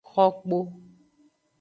[0.11, 0.57] Xo kpo.